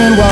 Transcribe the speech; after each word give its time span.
a 0.00 0.08
breaking 0.08 0.29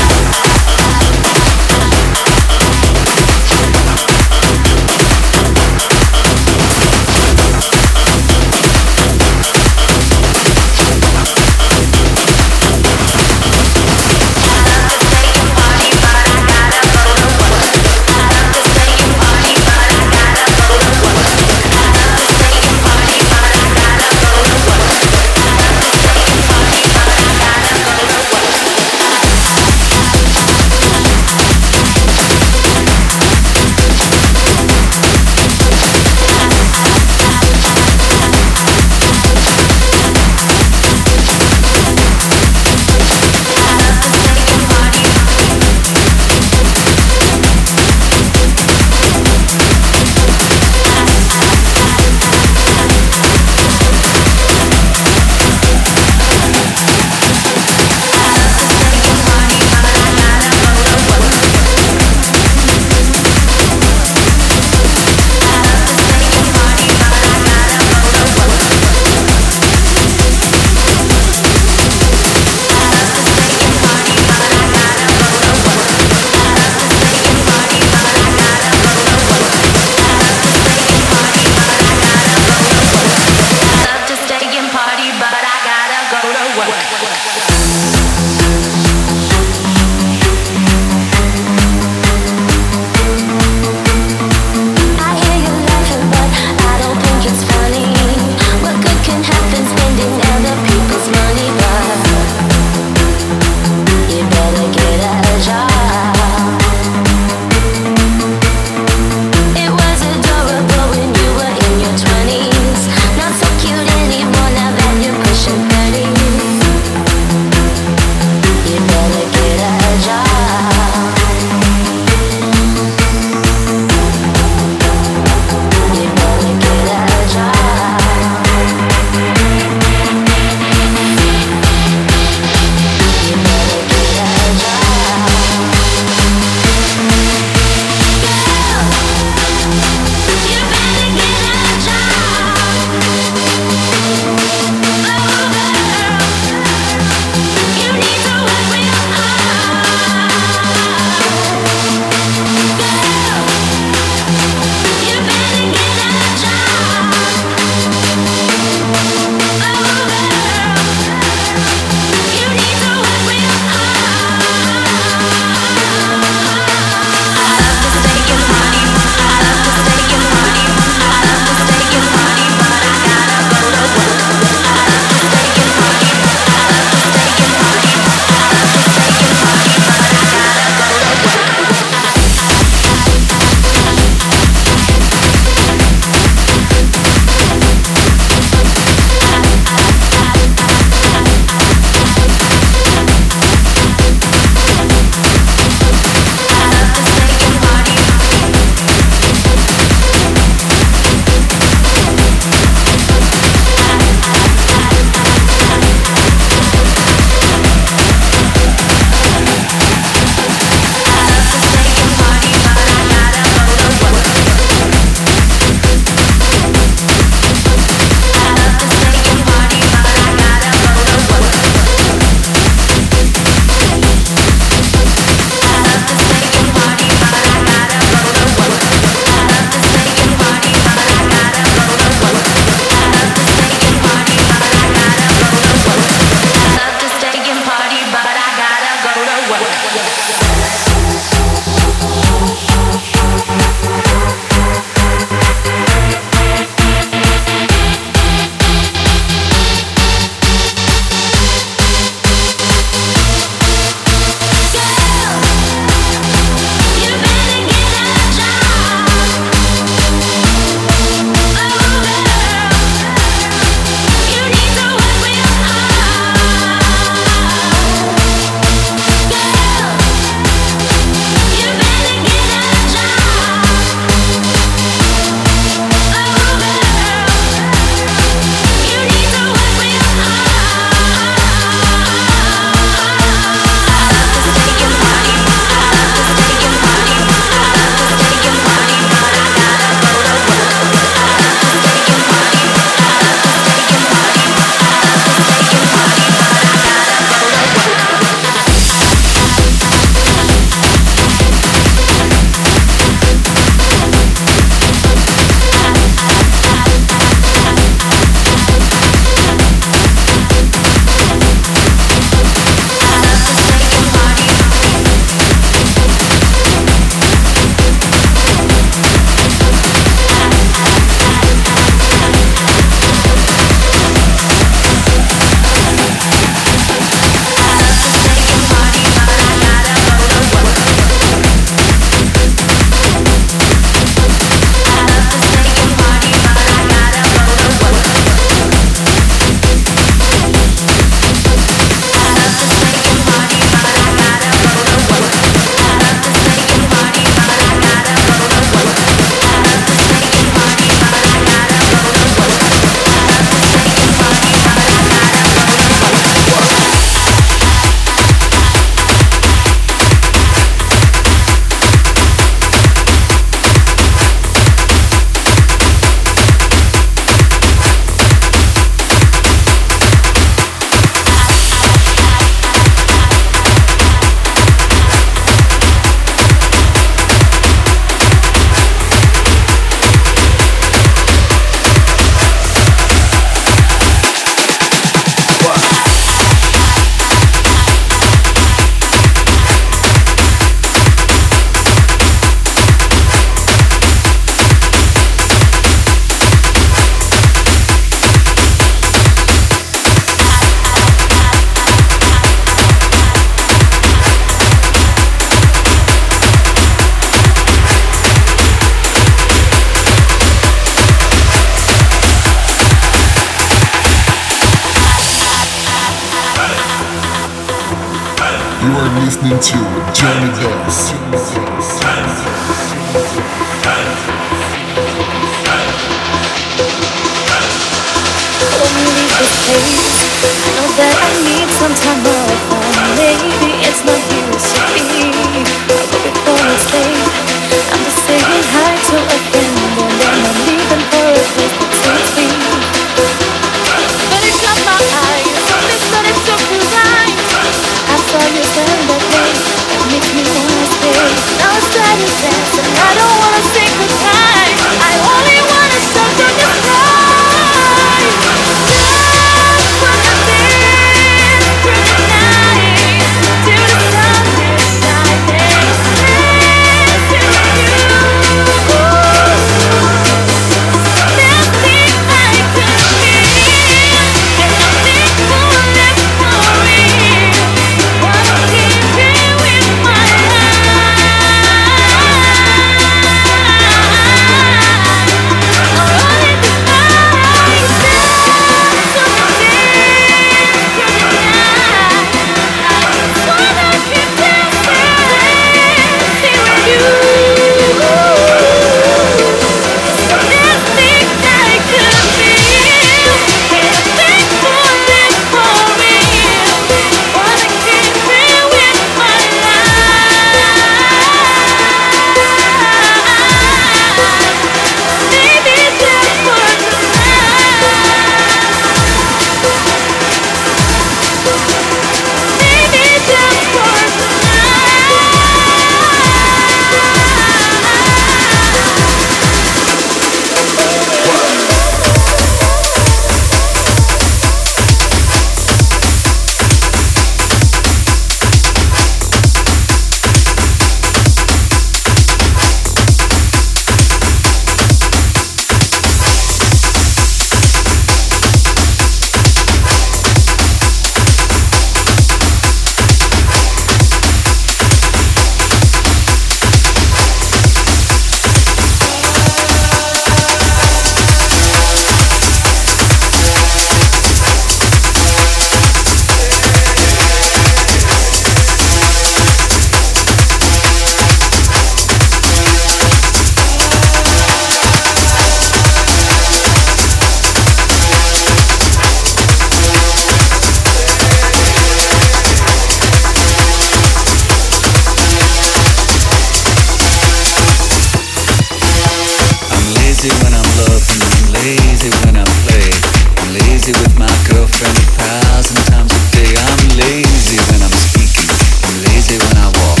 lazy 590.20 590.44
when 590.44 590.52
I'm 590.52 590.68
loved 590.76 591.08
I'm 591.16 591.52
lazy 591.64 592.10
when 592.20 592.36
I 592.36 592.44
play. 592.68 592.92
I'm 593.40 593.54
lazy 593.56 593.92
with 593.92 594.18
my 594.18 594.28
girlfriend 594.52 594.92
a 594.92 595.06
thousand 595.16 595.80
times 595.88 596.12
a 596.12 596.20
day. 596.36 596.52
I'm 596.60 596.82
lazy 597.00 597.56
when 597.72 597.80
I'm 597.80 597.96
speaking. 598.04 598.50
I'm 598.84 598.96
lazy 599.08 599.38
when 599.38 599.56
I 599.56 599.72
walk. 599.80 600.00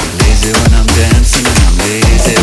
I'm 0.00 0.10
lazy 0.24 0.52
when 0.56 0.72
I'm 0.72 0.86
dancing 0.96 1.44
and 1.44 1.58
I'm 1.68 1.76
lazy. 1.84 2.41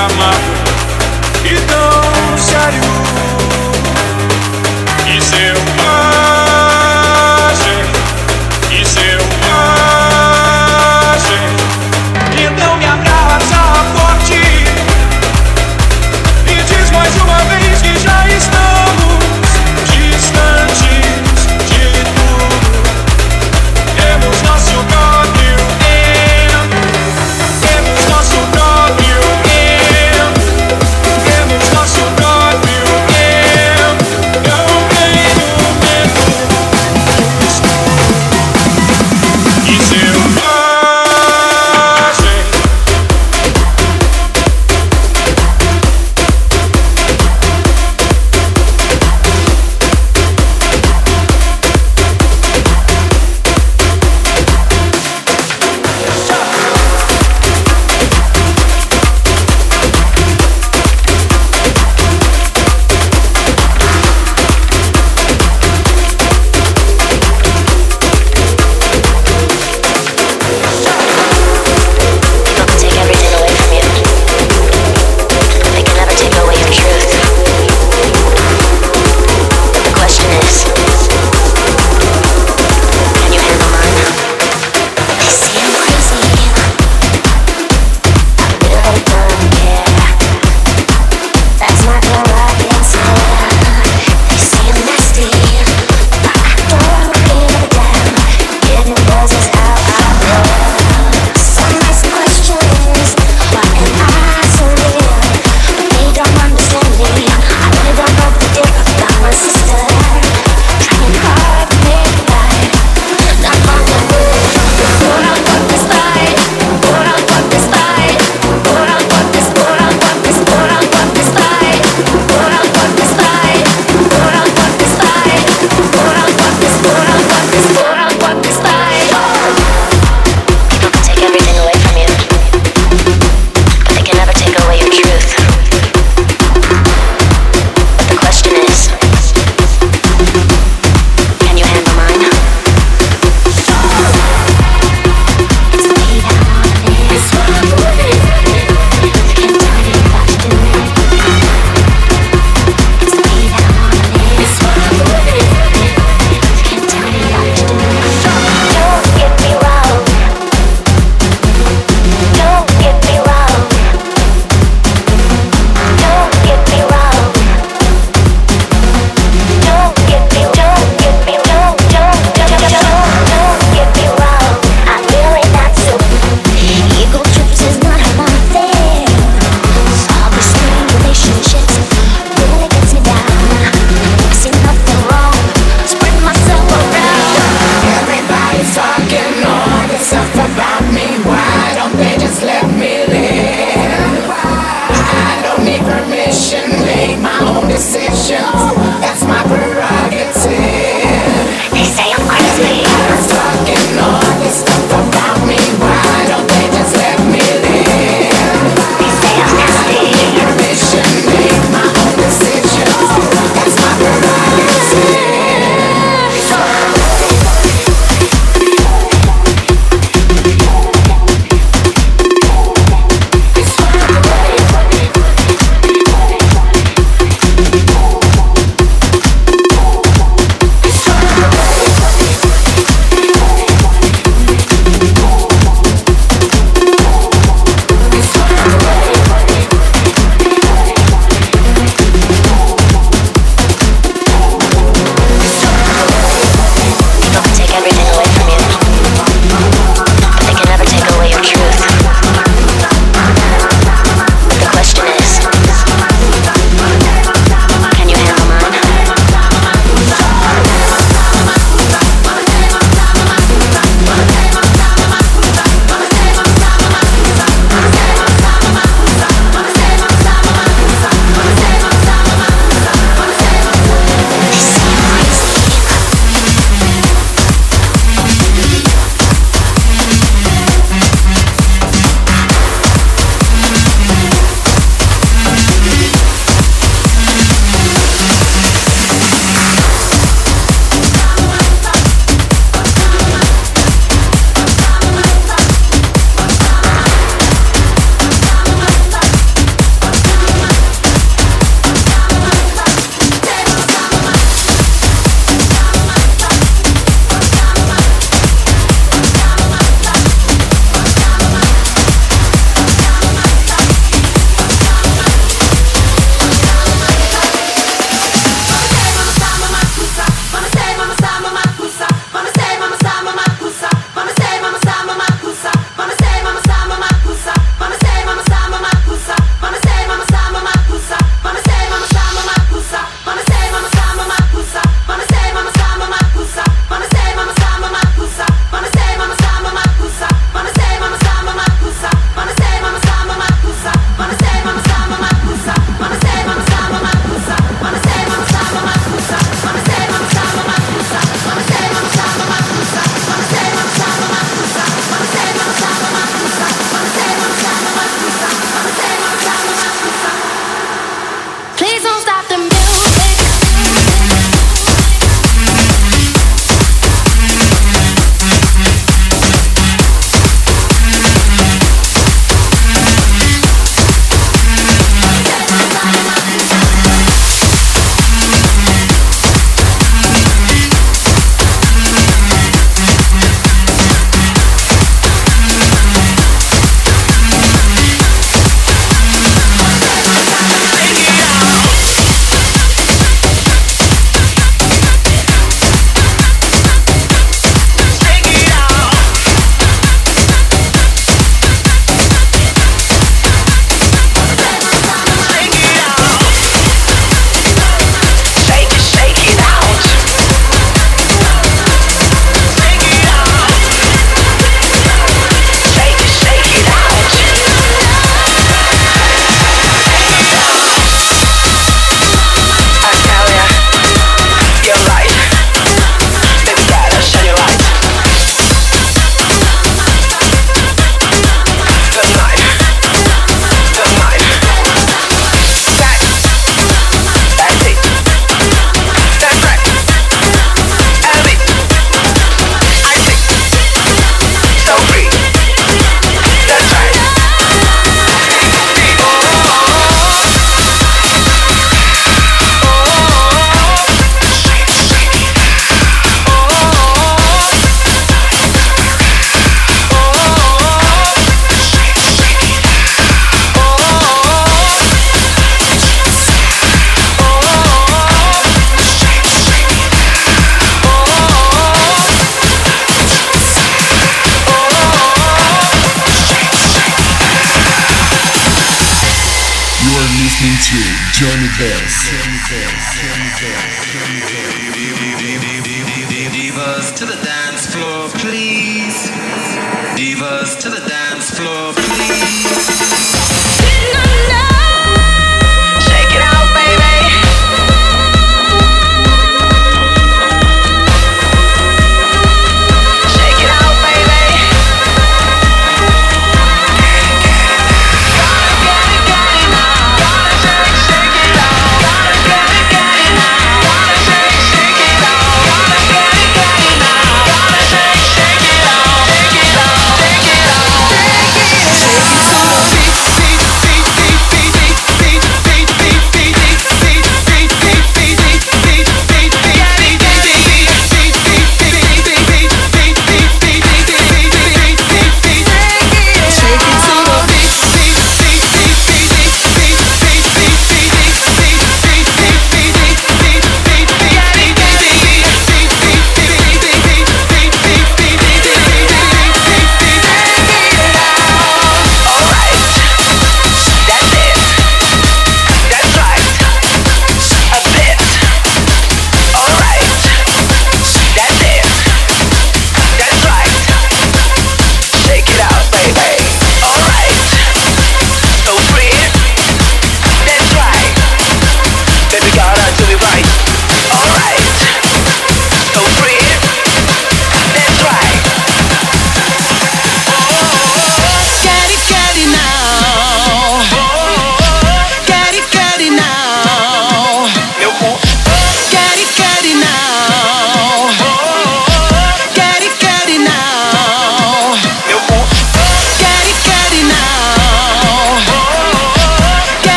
Sangue 0.00 0.14
amargo 0.14 0.49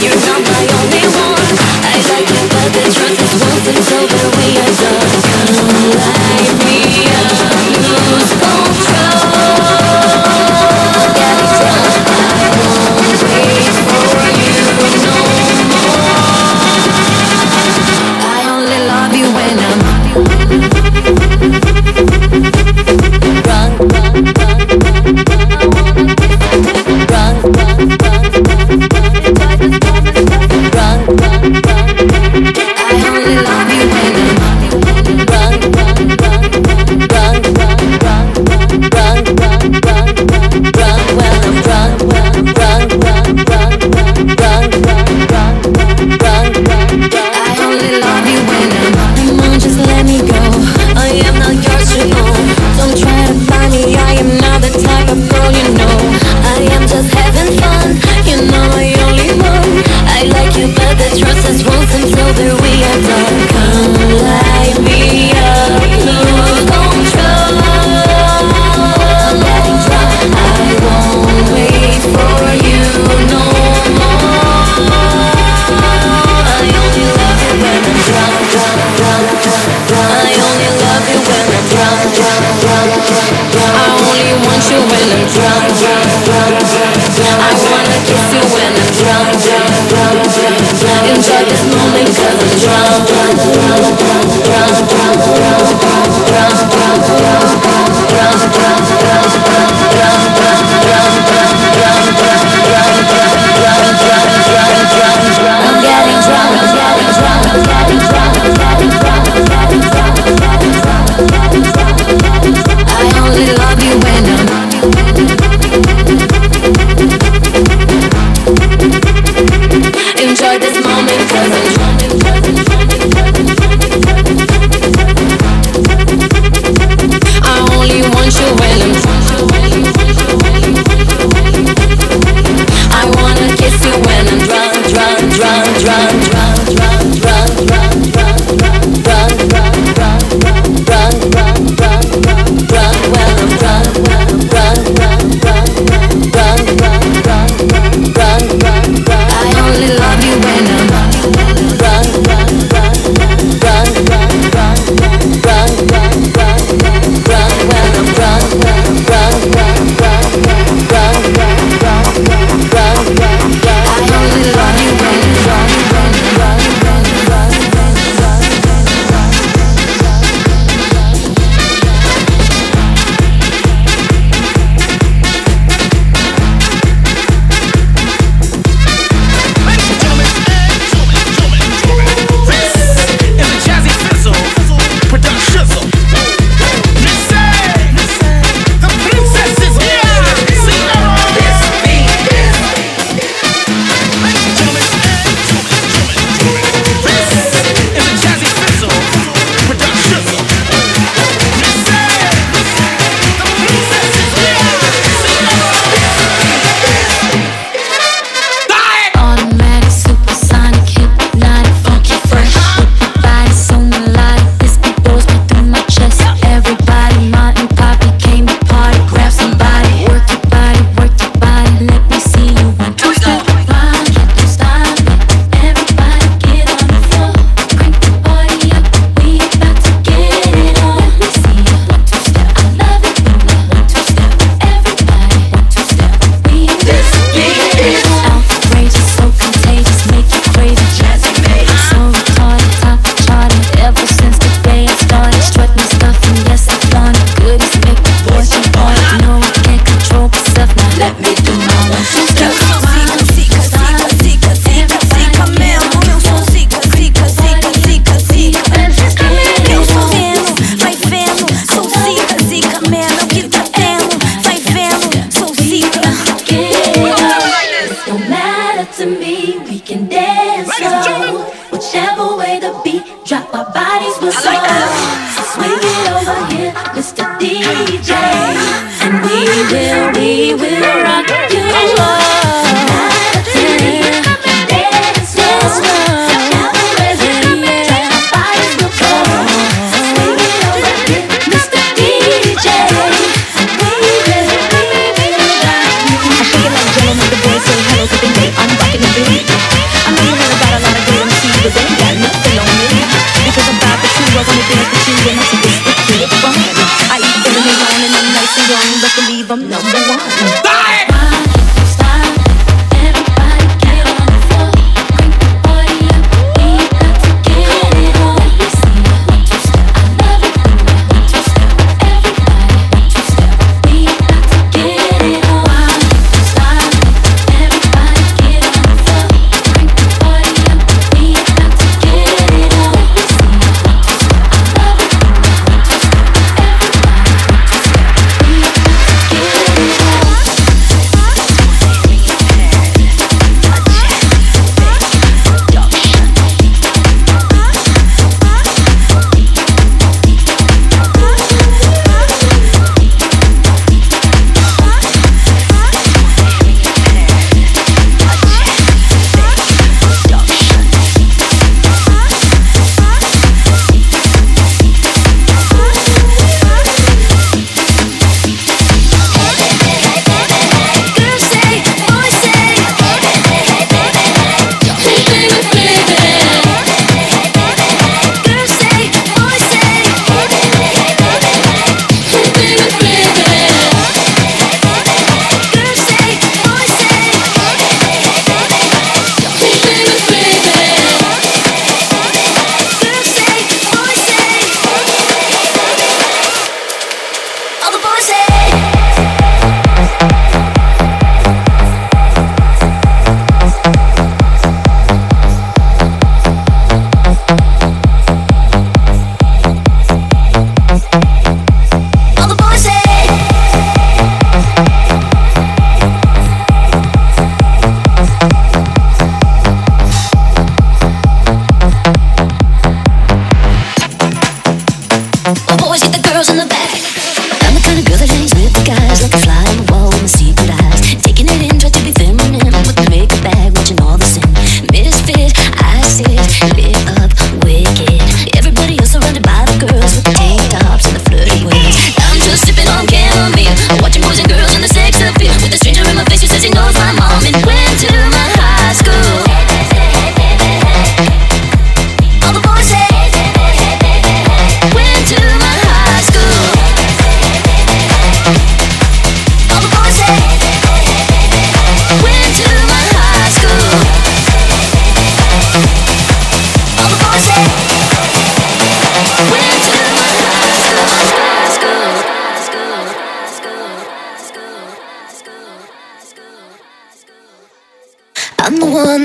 you 0.00 0.10
don't 0.10 0.57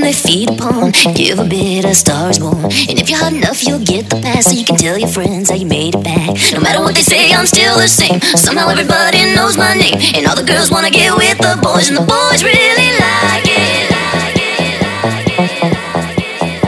they 0.03 0.13
feed 0.13 0.49
upon. 0.49 0.91
Give 1.15 1.39
a 1.39 1.45
bit 1.45 1.85
of 1.85 1.95
stars 1.95 2.39
born. 2.39 2.65
And 2.65 2.99
if 2.99 3.09
you're 3.09 3.19
hot 3.19 3.33
enough, 3.33 3.63
you'll 3.63 3.79
get 3.79 4.09
the 4.09 4.17
pass. 4.21 4.45
So 4.45 4.51
you 4.57 4.65
can 4.65 4.75
tell 4.77 4.97
your 4.97 5.09
friends 5.09 5.49
how 5.49 5.55
you 5.55 5.65
made 5.65 5.95
it 5.95 6.03
back. 6.03 6.35
No 6.53 6.59
matter 6.59 6.79
what 6.81 6.95
they 6.95 7.01
say, 7.01 7.31
I'm 7.31 7.45
still 7.45 7.77
the 7.77 7.87
same. 7.87 8.19
Somehow 8.35 8.69
everybody 8.69 9.23
knows 9.35 9.57
my 9.57 9.73
name. 9.75 9.95
And 10.15 10.27
all 10.27 10.35
the 10.35 10.43
girls 10.43 10.69
wanna 10.71 10.89
get 10.91 11.15
with 11.15 11.37
the 11.37 11.57
boys. 11.61 11.89
And 11.89 11.97
the 11.97 12.05
boys 12.05 12.43
really 12.43 12.89
like 12.99 13.47
it. 13.47 13.91
Like 13.93 14.35
it, 14.37 14.81
like 15.03 15.27
it, 15.29 15.63
like 15.95 16.19
it. 16.41 16.63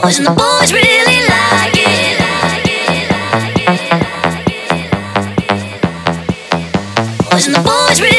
Boys 0.00 0.18
and 0.18 0.26
the 0.26 0.34
boys 0.34 0.72
really 0.72 1.20
like 1.28 1.76
it. 1.76 2.16
Boys 7.30 7.46
and 7.46 7.54
the 7.56 7.62
boys 7.62 8.00
really 8.00 8.13